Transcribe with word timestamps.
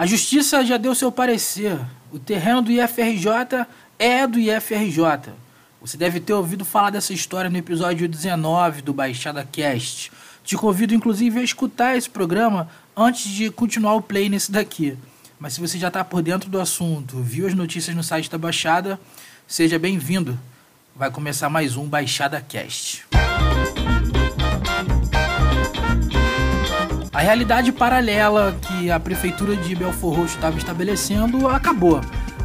A 0.00 0.06
justiça 0.06 0.64
já 0.64 0.78
deu 0.78 0.94
seu 0.94 1.12
parecer. 1.12 1.78
O 2.10 2.18
terreno 2.18 2.62
do 2.62 2.72
IFRJ 2.72 3.66
é 3.98 4.26
do 4.26 4.38
IFRJ. 4.38 5.30
Você 5.78 5.98
deve 5.98 6.18
ter 6.18 6.32
ouvido 6.32 6.64
falar 6.64 6.88
dessa 6.88 7.12
história 7.12 7.50
no 7.50 7.58
episódio 7.58 8.08
19 8.08 8.80
do 8.80 8.94
Baixada 8.94 9.46
Cast. 9.52 10.10
Te 10.42 10.56
convido, 10.56 10.94
inclusive, 10.94 11.38
a 11.38 11.42
escutar 11.42 11.98
esse 11.98 12.08
programa 12.08 12.66
antes 12.96 13.30
de 13.30 13.50
continuar 13.50 13.92
o 13.92 14.00
play 14.00 14.30
nesse 14.30 14.50
daqui. 14.50 14.96
Mas 15.38 15.52
se 15.52 15.60
você 15.60 15.78
já 15.78 15.88
está 15.88 16.02
por 16.02 16.22
dentro 16.22 16.48
do 16.48 16.58
assunto, 16.58 17.20
viu 17.20 17.46
as 17.46 17.52
notícias 17.52 17.94
no 17.94 18.02
site 18.02 18.30
da 18.30 18.38
Baixada, 18.38 18.98
seja 19.46 19.78
bem-vindo. 19.78 20.40
Vai 20.96 21.10
começar 21.10 21.50
mais 21.50 21.76
um 21.76 21.86
Baixada 21.86 22.40
Cast. 22.40 23.04
A 27.20 27.22
realidade 27.22 27.70
paralela 27.70 28.56
que 28.62 28.90
a 28.90 28.98
prefeitura 28.98 29.54
de 29.54 29.74
Belfor 29.74 30.16
Roxo 30.16 30.36
estava 30.36 30.56
estabelecendo 30.56 31.48
acabou. 31.48 32.00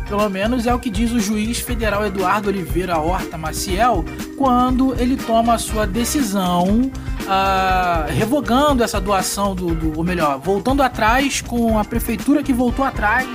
Pelo 0.05 0.27
menos 0.27 0.67
é 0.67 0.73
o 0.73 0.77
que 0.77 0.89
diz 0.89 1.13
o 1.13 1.20
juiz 1.21 1.59
federal 1.59 2.05
Eduardo 2.05 2.49
Oliveira 2.49 2.97
Horta 2.97 3.38
Maciel 3.38 4.03
quando 4.38 4.93
ele 4.99 5.16
toma 5.16 5.53
a 5.53 5.57
sua 5.57 5.88
decisão 5.88 6.91
uh, 6.91 8.11
revogando 8.17 8.83
essa 8.83 8.99
doação 8.99 9.55
do, 9.55 9.73
do, 9.73 9.97
ou 9.97 10.03
melhor, 10.03 10.39
voltando 10.39 10.83
atrás 10.83 11.39
com 11.39 11.80
a 11.80 11.85
prefeitura 11.85 12.44
que 12.44 12.52
voltou 12.52 12.83
atrás 12.83 13.30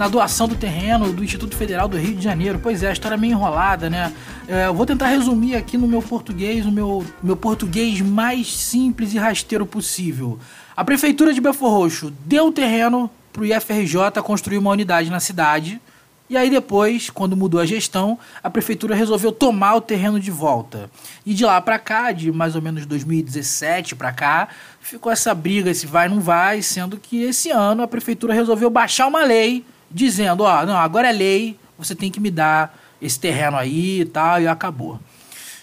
na 0.00 0.08
doação 0.08 0.48
do 0.48 0.54
terreno 0.54 1.12
do 1.12 1.22
Instituto 1.22 1.54
Federal 1.54 1.86
do 1.86 1.98
Rio 1.98 2.14
de 2.14 2.24
Janeiro. 2.24 2.58
Pois 2.62 2.82
é, 2.82 2.88
a 2.88 2.92
história 2.92 3.16
é 3.16 3.18
meio 3.18 3.32
enrolada, 3.32 3.90
né? 3.90 4.10
É, 4.48 4.66
eu 4.66 4.72
vou 4.72 4.86
tentar 4.86 5.08
resumir 5.08 5.54
aqui 5.54 5.76
no 5.76 5.86
meu 5.86 6.00
português, 6.00 6.64
no 6.64 6.72
meu, 6.72 7.04
meu 7.22 7.36
português 7.36 8.00
mais 8.00 8.50
simples 8.50 9.12
e 9.12 9.18
rasteiro 9.18 9.66
possível. 9.66 10.38
A 10.74 10.82
prefeitura 10.82 11.34
de 11.34 11.40
Belfor 11.42 11.70
Roxo 11.70 12.10
deu 12.24 12.46
o 12.46 12.50
terreno 12.50 13.10
para 13.30 13.42
o 13.42 13.44
IFRJ 13.44 14.22
construir 14.24 14.56
uma 14.56 14.70
unidade 14.70 15.10
na 15.10 15.20
cidade. 15.20 15.78
E 16.30 16.36
aí 16.36 16.48
depois, 16.48 17.10
quando 17.10 17.36
mudou 17.36 17.60
a 17.60 17.66
gestão, 17.66 18.18
a 18.42 18.48
prefeitura 18.48 18.94
resolveu 18.94 19.30
tomar 19.30 19.74
o 19.74 19.82
terreno 19.82 20.18
de 20.18 20.30
volta. 20.30 20.90
E 21.26 21.34
de 21.34 21.44
lá 21.44 21.60
para 21.60 21.78
cá, 21.78 22.10
de 22.10 22.32
mais 22.32 22.56
ou 22.56 22.62
menos 22.62 22.86
2017 22.86 23.94
para 23.94 24.12
cá, 24.12 24.48
ficou 24.80 25.12
essa 25.12 25.34
briga, 25.34 25.70
esse 25.70 25.86
vai 25.86 26.08
não 26.08 26.20
vai, 26.20 26.62
sendo 26.62 26.96
que 26.96 27.22
esse 27.22 27.50
ano 27.50 27.82
a 27.82 27.86
prefeitura 27.86 28.32
resolveu 28.32 28.70
baixar 28.70 29.06
uma 29.06 29.22
lei 29.22 29.62
dizendo, 29.90 30.44
ó, 30.44 30.64
não, 30.64 30.76
agora 30.76 31.08
é 31.08 31.12
lei, 31.12 31.58
você 31.78 31.94
tem 31.94 32.10
que 32.10 32.20
me 32.20 32.30
dar 32.30 32.78
esse 33.00 33.18
terreno 33.18 33.56
aí 33.56 34.00
e 34.00 34.04
tal, 34.04 34.40
e 34.40 34.46
acabou. 34.46 35.00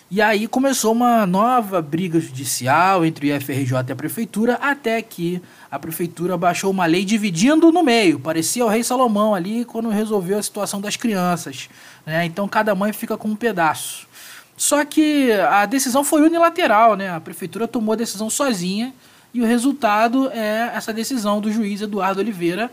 E 0.10 0.22
aí 0.22 0.48
começou 0.48 0.94
uma 0.94 1.26
nova 1.26 1.82
briga 1.82 2.18
judicial 2.18 3.06
entre 3.06 3.30
o 3.30 3.36
IFRJ 3.36 3.74
e 3.90 3.92
a 3.92 3.96
prefeitura, 3.96 4.54
até 4.62 5.02
que 5.02 5.42
a 5.70 5.78
prefeitura 5.78 6.38
baixou 6.38 6.72
uma 6.72 6.86
lei 6.86 7.04
dividindo 7.04 7.74
no 7.74 7.84
meio. 7.84 8.18
Parecia 8.18 8.66
o 8.66 8.70
rei 8.70 8.84
Salomão 8.84 9.36
ali 9.36 9.66
quando 9.66 9.90
resolveu 9.90 10.38
a 10.38 10.42
situação 10.42 10.80
das 10.80 10.96
crianças. 10.96 11.68
Né? 12.06 12.26
Então 12.26 12.48
cada 12.48 12.74
mãe 12.74 12.94
fica 12.94 13.18
com 13.18 13.28
um 13.28 13.36
pedaço. 13.36 14.08
Só 14.56 14.86
que 14.86 15.32
a 15.34 15.66
decisão 15.66 16.06
foi 16.06 16.22
unilateral, 16.22 16.96
né? 16.96 17.14
A 17.14 17.20
prefeitura 17.20 17.68
tomou 17.68 17.94
a 17.94 17.96
decisão 17.96 18.30
sozinha 18.30 18.94
e 19.38 19.42
o 19.42 19.46
resultado 19.46 20.30
é 20.32 20.72
essa 20.74 20.92
decisão 20.92 21.40
do 21.40 21.52
juiz 21.52 21.80
Eduardo 21.80 22.20
Oliveira, 22.20 22.72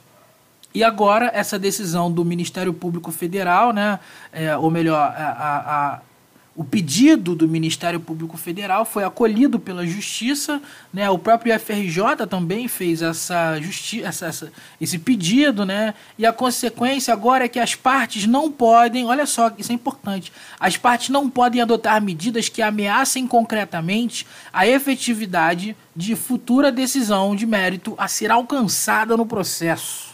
E 0.74 0.84
agora, 0.84 1.30
essa 1.34 1.60
decisão 1.60 2.12
do 2.12 2.24
Ministério 2.24 2.74
Público 2.74 3.12
Federal, 3.12 3.74
né, 3.74 4.00
é, 4.32 4.56
ou 4.56 4.72
melhor, 4.72 4.98
a, 4.98 5.24
a, 5.24 5.58
a, 5.96 6.00
o 6.56 6.64
pedido 6.64 7.36
do 7.36 7.46
Ministério 7.46 8.00
Público 8.00 8.38
Federal 8.38 8.86
foi 8.86 9.04
acolhido 9.04 9.60
pela 9.60 9.86
Justiça, 9.86 10.62
né, 10.94 11.10
o 11.10 11.20
próprio 11.20 11.58
FRJ 11.60 12.26
também 12.30 12.70
fez 12.70 13.02
essa 13.02 13.60
justi 13.60 14.02
essa, 14.02 14.28
essa, 14.28 14.52
esse 14.80 14.98
pedido, 14.98 15.66
né, 15.66 15.94
e 16.18 16.26
a 16.26 16.32
consequência 16.32 17.14
agora 17.14 17.44
é 17.44 17.50
que 17.50 17.60
as 17.60 17.76
partes 17.76 18.26
não 18.26 18.50
podem, 18.50 19.06
olha 19.06 19.26
só, 19.26 19.52
isso 19.58 19.74
é 19.74 19.76
importante, 19.76 20.32
as 20.58 20.78
partes 20.78 21.10
não 21.10 21.30
podem 21.30 21.62
adotar 21.62 22.02
medidas 22.02 22.48
que 22.48 22.62
ameacem 22.62 23.28
concretamente 23.28 24.26
a 24.54 24.66
efetividade 24.66 25.76
de 25.94 26.16
futura 26.16 26.72
decisão 26.72 27.36
de 27.36 27.46
mérito 27.46 27.94
a 27.98 28.08
ser 28.08 28.32
alcançada 28.32 29.18
no 29.18 29.26
processo. 29.26 30.11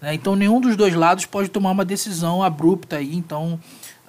Né? 0.00 0.14
Então 0.14 0.34
nenhum 0.34 0.60
dos 0.60 0.76
dois 0.76 0.94
lados 0.94 1.26
pode 1.26 1.48
tomar 1.48 1.70
uma 1.70 1.84
decisão 1.84 2.42
abrupta 2.42 2.96
aí, 2.96 3.14
então 3.14 3.58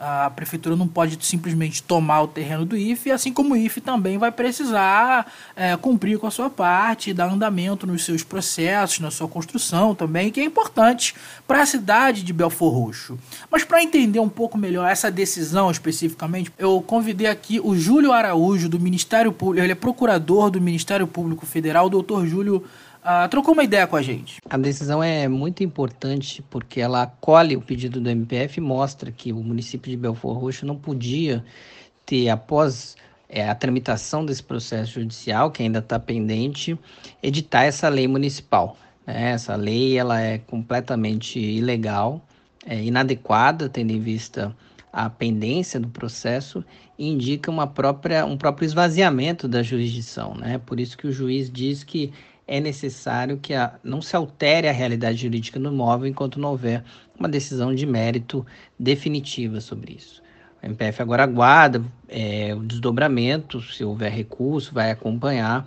a 0.01 0.31
prefeitura 0.31 0.75
não 0.75 0.87
pode 0.87 1.23
simplesmente 1.23 1.83
tomar 1.83 2.23
o 2.23 2.27
terreno 2.27 2.65
do 2.65 2.75
IFE, 2.75 3.11
assim 3.11 3.31
como 3.31 3.53
o 3.53 3.57
IFE 3.57 3.81
também 3.81 4.17
vai 4.17 4.31
precisar 4.31 5.31
é, 5.55 5.77
cumprir 5.77 6.17
com 6.17 6.25
a 6.25 6.31
sua 6.31 6.49
parte, 6.49 7.13
dar 7.13 7.31
andamento 7.31 7.85
nos 7.85 8.03
seus 8.03 8.23
processos, 8.23 8.99
na 8.99 9.11
sua 9.11 9.27
construção 9.27 9.93
também, 9.93 10.31
que 10.31 10.39
é 10.39 10.43
importante 10.43 11.13
para 11.47 11.61
a 11.61 11.65
cidade 11.67 12.23
de 12.23 12.33
Belfor 12.33 12.73
Roxo. 12.73 13.15
Mas 13.51 13.63
para 13.63 13.83
entender 13.83 14.19
um 14.19 14.29
pouco 14.29 14.57
melhor 14.57 14.89
essa 14.89 15.11
decisão 15.11 15.69
especificamente, 15.69 16.51
eu 16.57 16.81
convidei 16.81 17.27
aqui 17.27 17.59
o 17.63 17.75
Júlio 17.75 18.11
Araújo, 18.11 18.67
do 18.67 18.79
Ministério 18.79 19.31
Público, 19.31 19.63
ele 19.63 19.73
é 19.73 19.75
procurador 19.75 20.49
do 20.49 20.59
Ministério 20.59 21.05
Público 21.05 21.45
Federal, 21.45 21.85
o 21.85 21.89
doutor 21.89 22.25
Júlio 22.25 22.63
uh, 23.03 23.27
trocou 23.29 23.53
uma 23.53 23.63
ideia 23.63 23.85
com 23.87 23.95
a 23.95 24.01
gente. 24.01 24.39
A 24.49 24.57
decisão 24.57 25.03
é 25.03 25.27
muito 25.27 25.63
importante 25.63 26.43
porque 26.49 26.79
ela 26.79 27.03
acolhe 27.03 27.55
o 27.55 27.61
pedido 27.61 27.99
do 27.99 28.09
MPF 28.09 28.59
e 28.59 28.61
mostra 28.61 29.11
que 29.11 29.33
o 29.33 29.37
município 29.37 29.91
de 29.91 29.97
Belfor 29.97 30.37
Roxo 30.37 30.65
não 30.65 30.75
podia 30.75 31.43
ter, 32.05 32.29
após 32.29 32.95
é, 33.29 33.49
a 33.49 33.55
tramitação 33.55 34.25
desse 34.25 34.43
processo 34.43 34.93
judicial, 34.93 35.51
que 35.51 35.63
ainda 35.63 35.79
está 35.79 35.99
pendente, 35.99 36.77
editar 37.23 37.63
essa 37.63 37.87
lei 37.89 38.07
municipal. 38.07 38.77
Né? 39.05 39.31
Essa 39.31 39.55
lei 39.55 39.97
ela 39.97 40.19
é 40.19 40.37
completamente 40.37 41.39
ilegal, 41.39 42.21
é 42.65 42.81
inadequada, 42.81 43.69
tendo 43.69 43.91
em 43.91 43.99
vista 43.99 44.55
a 44.93 45.09
pendência 45.09 45.79
do 45.79 45.87
processo 45.87 46.63
indica 46.99 47.49
uma 47.49 47.65
própria, 47.65 48.25
um 48.25 48.37
próprio 48.37 48.65
esvaziamento 48.65 49.47
da 49.47 49.63
jurisdição. 49.63 50.35
Né? 50.35 50.59
Por 50.59 50.79
isso 50.79 50.97
que 50.97 51.07
o 51.07 51.11
juiz 51.11 51.49
diz 51.49 51.83
que 51.83 52.11
é 52.51 52.59
necessário 52.59 53.37
que 53.37 53.53
a, 53.53 53.79
não 53.81 54.01
se 54.01 54.13
altere 54.13 54.67
a 54.67 54.73
realidade 54.73 55.19
jurídica 55.19 55.57
do 55.57 55.69
imóvel 55.69 56.09
enquanto 56.09 56.37
não 56.37 56.49
houver 56.49 56.83
uma 57.17 57.29
decisão 57.29 57.73
de 57.73 57.85
mérito 57.85 58.45
definitiva 58.77 59.61
sobre 59.61 59.93
isso. 59.93 60.21
O 60.61 60.65
MPF 60.65 61.01
agora 61.01 61.23
aguarda 61.23 61.81
é, 62.09 62.53
o 62.53 62.59
desdobramento, 62.59 63.61
se 63.61 63.85
houver 63.85 64.11
recurso, 64.11 64.73
vai 64.73 64.91
acompanhar 64.91 65.65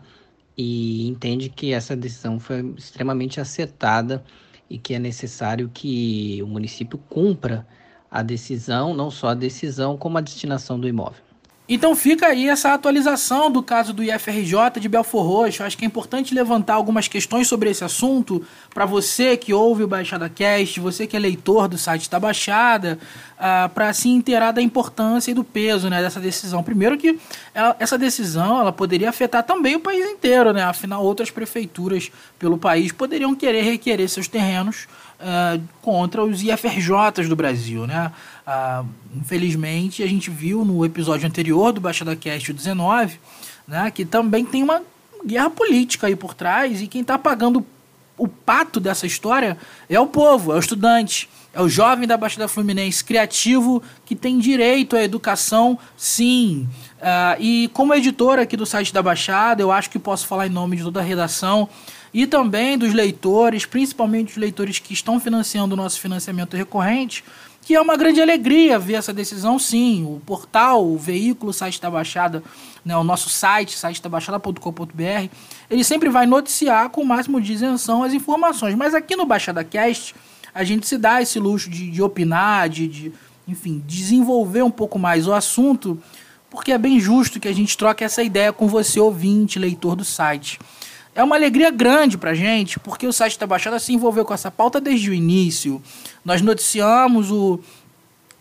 e 0.59 1.09
entende 1.09 1.49
que 1.49 1.73
essa 1.73 1.97
decisão 1.97 2.39
foi 2.39 2.75
extremamente 2.77 3.41
acertada 3.41 4.23
e 4.69 4.77
que 4.77 4.93
é 4.93 4.99
necessário 4.99 5.71
que 5.73 6.39
o 6.43 6.47
município 6.47 6.99
cumpra 7.09 7.67
a 8.11 8.23
decisão, 8.23 8.93
não 8.93 9.11
só 9.11 9.29
a 9.29 9.35
decisão, 9.35 9.97
como 9.97 10.19
a 10.19 10.21
destinação 10.21 10.79
do 10.79 10.87
imóvel. 10.87 11.24
Então 11.67 11.97
fica 11.97 12.27
aí 12.27 12.47
essa 12.47 12.75
atualização 12.75 13.51
do 13.51 13.63
caso 13.63 13.95
do 13.95 14.03
IFRJ 14.03 14.79
de 14.79 14.87
Belfor 14.87 15.25
Roxo. 15.27 15.63
Acho 15.63 15.79
que 15.79 15.85
é 15.85 15.87
importante 15.87 16.35
levantar 16.35 16.75
algumas 16.75 17.09
questões 17.09 17.49
sobre 17.49 17.71
esse 17.71 17.83
assunto 17.83 18.45
para 18.75 18.85
você 18.85 19.35
que 19.35 19.55
ouve 19.55 19.83
o 19.83 19.89
Baixada 19.89 20.29
Cast, 20.29 20.79
você 20.79 21.07
que 21.07 21.17
é 21.17 21.19
leitor 21.19 21.67
do 21.67 21.79
site 21.79 22.11
da 22.11 22.21
Baixada, 22.21 22.99
uh, 23.39 23.69
para 23.71 23.91
se 23.95 24.11
inteirar 24.11 24.53
da 24.53 24.61
importância 24.61 25.31
e 25.31 25.35
do 25.35 25.43
peso 25.43 25.89
né, 25.89 26.03
dessa 26.03 26.21
decisão. 26.21 26.63
Primeiro 26.63 26.99
que 26.99 27.19
ela, 27.55 27.75
essa 27.81 27.97
decisão 27.97 28.61
ela 28.61 28.73
poderia 28.73 29.09
afetar 29.09 29.43
também 29.43 29.75
o 29.75 29.81
país 29.81 30.05
inteiro, 30.05 30.53
né? 30.53 30.63
afinal 30.65 31.03
outras 31.03 31.31
prefeituras 31.31 32.13
pelo 32.39 32.59
país 32.59 32.93
poderiam 32.93 33.35
querer 33.35 33.63
requerer 33.63 34.07
seus 34.11 34.29
terrenos 34.29 34.87
uh, 35.21 35.63
contra 35.83 36.23
os 36.23 36.43
IFRJs 36.43 37.29
do 37.29 37.37
Brasil, 37.37 37.87
né? 37.87 38.13
Uh, 38.47 38.87
infelizmente, 39.17 40.03
a 40.03 40.07
gente 40.07 40.31
viu 40.31 40.65
no 40.65 40.85
episódio 40.85 41.27
anterior 41.27 41.73
do 41.73 41.81
Baixada 41.81 42.15
Cast 42.15 42.53
19, 42.53 43.19
né, 43.67 43.91
que 43.91 44.05
também 44.05 44.45
tem 44.45 44.63
uma 44.63 44.83
guerra 45.25 45.49
política 45.51 46.07
aí 46.07 46.15
por 46.15 46.35
trás 46.35 46.83
e 46.83 46.87
quem 46.87 47.01
está 47.01 47.19
pagando 47.19 47.65
o 48.17 48.29
pato 48.29 48.79
dessa 48.79 49.07
história 49.07 49.57
é 49.89 49.99
o 49.99 50.07
povo, 50.07 50.53
é 50.53 50.57
o 50.57 50.59
estudante, 50.59 51.29
é 51.53 51.61
o 51.61 51.69
jovem 51.69 52.07
da 52.07 52.17
Baixada 52.17 52.47
Fluminense 52.47 53.03
criativo 53.03 53.83
que 54.05 54.15
tem 54.15 54.39
direito 54.39 54.97
à 54.97 55.03
educação, 55.03 55.79
sim. 55.97 56.69
Uh, 57.05 57.37
e 57.39 57.69
como 57.75 57.95
editor 57.95 58.39
aqui 58.39 58.57
do 58.57 58.65
site 58.65 58.91
da 58.91 59.03
Baixada, 59.03 59.61
eu 59.61 59.71
acho 59.71 59.91
que 59.91 59.99
posso 59.99 60.27
falar 60.27 60.47
em 60.47 60.51
nome 60.51 60.79
de 60.79 60.85
toda 60.85 61.01
a 61.01 61.03
redação 61.03 61.69
e 62.15 62.27
também 62.27 62.79
dos 62.79 62.95
leitores, 62.95 63.67
principalmente 63.67 64.31
os 64.31 64.37
leitores 64.39 64.79
que 64.79 64.95
estão 64.95 65.21
financiando 65.21 65.75
o 65.75 65.77
nosso 65.77 66.01
financiamento 66.01 66.57
recorrente, 66.57 67.23
que 67.61 67.75
é 67.75 67.81
uma 67.81 67.95
grande 67.95 68.23
alegria 68.23 68.79
ver 68.79 68.95
essa 68.95 69.13
decisão, 69.13 69.59
sim. 69.59 70.03
O 70.05 70.19
portal, 70.25 70.83
o 70.83 70.97
veículo, 70.97 71.51
o 71.51 71.53
site 71.53 71.79
da 71.79 71.91
Baixada, 71.91 72.43
né, 72.83 72.97
o 72.97 73.05
nosso 73.05 73.29
site, 73.29 73.77
site 73.77 74.01
da 74.01 74.09
Baixada.com.br, 74.09 75.29
ele 75.69 75.85
sempre 75.85 76.09
vai 76.09 76.25
noticiar 76.25 76.89
com 76.89 77.03
o 77.03 77.07
máximo 77.07 77.39
de 77.39 77.53
isenção 77.53 78.03
as 78.03 78.15
informações. 78.15 78.75
Mas 78.75 78.95
aqui 78.95 79.15
no 79.15 79.27
Baixada 79.27 79.63
Cast, 79.63 80.15
a 80.55 80.65
gente 80.65 80.87
se 80.87 80.97
dá 80.97 81.21
esse 81.21 81.39
luxo 81.39 81.69
de, 81.69 81.91
de 81.91 82.01
opinar, 82.01 82.67
de, 82.71 82.89
de, 82.89 83.13
enfim, 83.47 83.83
desenvolver 83.87 84.63
um 84.63 84.71
pouco 84.71 84.99
mais 84.99 85.27
o 85.27 85.35
assunto, 85.35 86.01
porque 86.55 86.71
é 86.71 86.79
bem 86.79 87.01
justo 87.01 87.41
que 87.41 87.49
a 87.49 87.53
gente 87.53 87.77
troque 87.77 88.05
essa 88.05 88.23
ideia 88.23 88.53
com 88.53 88.69
você, 88.69 89.01
ouvinte, 89.01 89.59
leitor 89.59 89.97
do 89.97 90.05
site. 90.05 90.61
É 91.13 91.23
uma 91.23 91.35
alegria 91.35 91.69
grande 91.69 92.17
pra 92.17 92.33
gente, 92.33 92.79
porque 92.79 93.07
o 93.09 93.13
site 93.13 93.39
da 93.39 93.47
Baixada 93.47 93.79
se 93.81 93.93
envolveu 93.93 94.25
com 94.25 94.33
essa 94.33 94.53
pauta 94.53 94.81
desde 94.81 95.11
o 95.11 95.15
início. 95.15 95.83
Nós 96.25 96.41
noticiamos 96.41 97.31
o, 97.33 97.59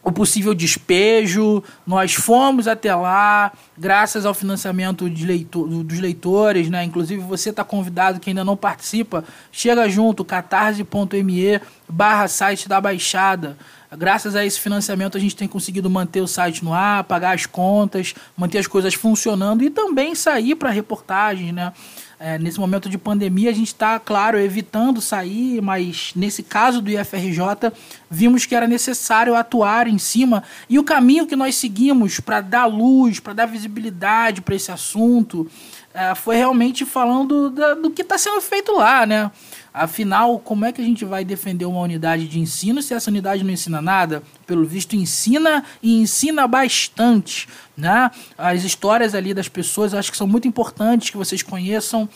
o 0.04 0.12
possível 0.12 0.54
despejo, 0.54 1.64
nós 1.88 2.14
fomos 2.14 2.68
até 2.68 2.94
lá, 2.94 3.54
graças 3.78 4.26
ao 4.26 4.34
financiamento 4.34 5.06
leitor, 5.06 5.68
dos 5.84 6.00
leitores, 6.00 6.70
né? 6.70 6.84
Inclusive 6.84 7.22
você 7.22 7.52
está 7.52 7.64
convidado 7.64 8.20
que 8.20 8.30
ainda 8.30 8.44
não 8.44 8.58
participa, 8.58 9.24
chega 9.52 9.88
junto, 9.88 10.26
catarse.me 10.26 11.62
barra 11.88 12.28
site 12.28 12.68
da 12.68 12.82
Baixada. 12.82 13.58
Graças 13.98 14.36
a 14.36 14.44
esse 14.44 14.60
financiamento 14.60 15.18
a 15.18 15.22
gente 15.22 15.36
tem 15.36 15.48
conseguido 15.48 15.90
manter 15.90 16.20
o 16.20 16.28
site 16.28 16.66
no 16.66 16.74
ar, 16.74 17.04
pagar 17.04 17.36
as 17.36 17.46
contas, 17.46 18.14
manter 18.36 18.58
as 18.58 18.68
coisas 18.68 18.96
funcionando 18.96 19.64
e 19.64 19.70
também 19.70 20.16
sair 20.16 20.56
para 20.56 20.70
reportagens, 20.70 21.54
né? 21.54 21.72
É, 22.20 22.40
nesse 22.40 22.58
momento 22.58 22.88
de 22.88 22.98
pandemia, 22.98 23.50
a 23.50 23.54
gente 23.54 23.68
está, 23.68 24.00
claro, 24.00 24.40
evitando 24.40 25.02
sair, 25.02 25.62
mas 25.62 26.14
nesse 26.16 26.42
caso 26.42 26.82
do 26.82 26.90
IFRJ, 26.90 27.74
vimos 28.14 28.46
que 28.46 28.56
era 28.56 28.68
necessário 28.68 29.36
atuar 29.36 29.88
em 29.88 29.98
cima. 29.98 30.44
E 30.70 30.78
o 30.78 30.84
caminho 30.84 31.26
que 31.26 31.36
nós 31.36 31.56
seguimos 31.56 32.20
para 32.20 32.42
dar 32.42 32.66
luz, 32.66 33.20
para 33.20 33.34
dar 33.34 33.46
visibilidade 33.48 34.42
para 34.42 34.56
esse 34.56 34.72
assunto, 34.72 35.50
é, 35.94 36.14
foi 36.14 36.36
realmente 36.36 36.86
falando 36.86 37.50
da, 37.50 37.74
do 37.74 37.90
que 37.90 38.04
está 38.04 38.18
sendo 38.18 38.40
feito 38.40 38.72
lá, 38.72 39.06
né? 39.06 39.32
Afinal, 39.74 40.38
como 40.38 40.66
é 40.66 40.72
que 40.72 40.80
a 40.80 40.84
gente 40.84 41.04
vai 41.04 41.26
defender 41.26 41.66
uma 41.66 41.80
unidade 41.80 42.28
de 42.28 42.40
ensino 42.40 42.80
se 42.80 42.94
essa 42.94 43.10
unidade 43.10 43.44
não 43.44 43.52
ensina 43.52 43.82
nada? 43.82 44.22
Pelo 44.46 44.64
visto, 44.64 44.96
ensina 44.96 45.64
e 45.82 46.00
ensina 46.00 46.48
bastante. 46.48 47.48
Né? 47.76 48.12
As 48.38 48.64
histórias 48.64 49.16
ali 49.16 49.34
das 49.34 49.48
pessoas 49.48 49.96
acho 49.96 50.12
que 50.12 50.18
são 50.18 50.28
muito 50.28 50.48
importantes 50.48 51.10
que 51.10 51.18
vocês 51.18 51.42
conheçam. 51.42 52.08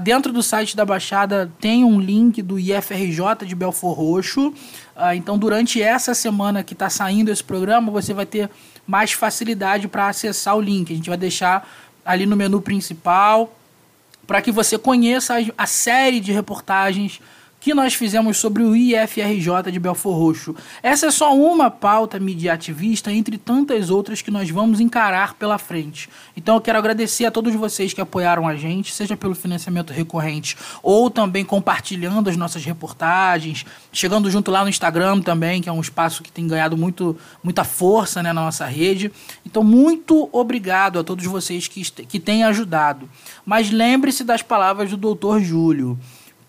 Dentro 0.00 0.32
do 0.32 0.42
site 0.42 0.74
da 0.74 0.84
Baixada 0.84 1.52
tem 1.60 1.84
um 1.84 2.00
link 2.00 2.40
do 2.40 2.58
IFRJ 2.58 3.46
de 3.46 3.54
Belfor 3.54 3.92
Roxo. 3.92 4.54
Ah, 4.96 5.14
então, 5.14 5.36
durante 5.36 5.80
essa 5.82 6.14
semana 6.14 6.62
que 6.62 6.72
está 6.72 6.88
saindo 6.88 7.30
esse 7.30 7.44
programa, 7.44 7.90
você 7.92 8.14
vai 8.14 8.24
ter 8.24 8.48
mais 8.86 9.12
facilidade 9.12 9.88
para 9.88 10.08
acessar 10.08 10.56
o 10.56 10.60
link. 10.60 10.92
A 10.92 10.96
gente 10.96 11.08
vai 11.08 11.18
deixar 11.18 11.68
ali 12.04 12.24
no 12.24 12.36
menu 12.36 12.62
principal 12.62 13.54
para 14.26 14.40
que 14.40 14.50
você 14.50 14.78
conheça 14.78 15.34
a 15.58 15.66
série 15.66 16.20
de 16.20 16.32
reportagens 16.32 17.20
que 17.62 17.72
nós 17.72 17.94
fizemos 17.94 18.38
sobre 18.38 18.64
o 18.64 18.74
IFRJ 18.74 19.70
de 19.70 19.78
Belfor 19.78 20.18
Roxo. 20.18 20.52
Essa 20.82 21.06
é 21.06 21.10
só 21.12 21.32
uma 21.32 21.70
pauta 21.70 22.18
mediativista 22.18 23.12
entre 23.12 23.38
tantas 23.38 23.88
outras 23.88 24.20
que 24.20 24.32
nós 24.32 24.50
vamos 24.50 24.80
encarar 24.80 25.34
pela 25.34 25.56
frente. 25.58 26.10
Então 26.36 26.56
eu 26.56 26.60
quero 26.60 26.76
agradecer 26.76 27.24
a 27.24 27.30
todos 27.30 27.54
vocês 27.54 27.92
que 27.92 28.00
apoiaram 28.00 28.48
a 28.48 28.56
gente, 28.56 28.92
seja 28.92 29.16
pelo 29.16 29.36
financiamento 29.36 29.92
recorrente 29.92 30.56
ou 30.82 31.08
também 31.08 31.44
compartilhando 31.44 32.28
as 32.28 32.36
nossas 32.36 32.64
reportagens, 32.64 33.64
chegando 33.92 34.28
junto 34.28 34.50
lá 34.50 34.64
no 34.64 34.68
Instagram 34.68 35.20
também, 35.20 35.62
que 35.62 35.68
é 35.68 35.72
um 35.72 35.80
espaço 35.80 36.24
que 36.24 36.32
tem 36.32 36.48
ganhado 36.48 36.76
muito, 36.76 37.16
muita 37.44 37.62
força 37.62 38.24
né, 38.24 38.32
na 38.32 38.42
nossa 38.42 38.66
rede. 38.66 39.12
Então 39.46 39.62
muito 39.62 40.28
obrigado 40.32 40.98
a 40.98 41.04
todos 41.04 41.24
vocês 41.26 41.68
que, 41.68 41.88
que 42.06 42.18
têm 42.18 42.42
ajudado. 42.42 43.08
Mas 43.46 43.70
lembre-se 43.70 44.24
das 44.24 44.42
palavras 44.42 44.90
do 44.90 45.14
Dr. 45.14 45.38
Júlio. 45.38 45.96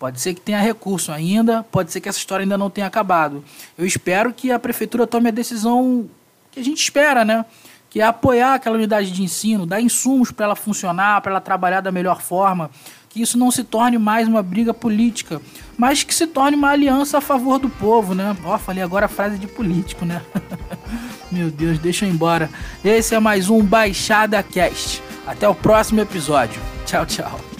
Pode 0.04 0.20
ser 0.20 0.34
que 0.34 0.40
tenha 0.42 0.60
recurso 0.60 1.10
ainda, 1.10 1.62
pode 1.62 1.90
ser 1.90 1.98
que 1.98 2.10
essa 2.10 2.18
história 2.18 2.44
ainda 2.44 2.58
não 2.58 2.68
tenha 2.68 2.86
acabado. 2.86 3.42
Eu 3.78 3.86
espero 3.86 4.34
que 4.34 4.52
a 4.52 4.58
prefeitura 4.58 5.06
tome 5.06 5.30
a 5.30 5.32
decisão 5.32 6.06
que 6.52 6.60
a 6.60 6.62
gente 6.62 6.76
espera, 6.76 7.24
né? 7.24 7.42
Que 7.88 8.02
é 8.02 8.04
apoiar 8.04 8.52
aquela 8.52 8.76
unidade 8.76 9.10
de 9.10 9.22
ensino, 9.22 9.64
dar 9.64 9.80
insumos 9.80 10.30
para 10.30 10.44
ela 10.44 10.54
funcionar, 10.54 11.22
para 11.22 11.30
ela 11.30 11.40
trabalhar 11.40 11.80
da 11.80 11.90
melhor 11.90 12.20
forma, 12.20 12.70
que 13.08 13.22
isso 13.22 13.38
não 13.38 13.50
se 13.50 13.64
torne 13.64 13.96
mais 13.96 14.28
uma 14.28 14.42
briga 14.42 14.74
política, 14.74 15.40
mas 15.78 16.02
que 16.02 16.14
se 16.14 16.26
torne 16.26 16.54
uma 16.54 16.68
aliança 16.68 17.16
a 17.16 17.20
favor 17.22 17.58
do 17.58 17.70
povo, 17.70 18.14
né? 18.14 18.36
Ó, 18.44 18.58
falei 18.58 18.82
agora 18.82 19.06
a 19.06 19.08
frase 19.08 19.38
de 19.38 19.46
político, 19.46 20.04
né? 20.04 20.20
Meu 21.32 21.50
Deus, 21.50 21.78
deixa 21.78 22.04
eu 22.04 22.10
ir 22.10 22.12
embora. 22.12 22.50
Esse 22.84 23.14
é 23.14 23.20
mais 23.20 23.48
um 23.48 23.62
Baixada 23.62 24.42
Cast. 24.42 25.02
Até 25.26 25.48
o 25.48 25.54
próximo 25.54 26.02
episódio. 26.02 26.60
Tchau, 26.84 27.06
tchau. 27.06 27.53